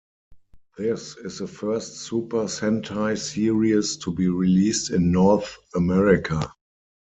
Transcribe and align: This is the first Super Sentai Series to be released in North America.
This 0.79 1.15
is 1.17 1.37
the 1.37 1.47
first 1.47 1.97
Super 1.97 2.45
Sentai 2.45 3.15
Series 3.15 3.97
to 3.97 4.11
be 4.11 4.29
released 4.29 4.89
in 4.89 5.11
North 5.11 5.55
America. 5.75 6.51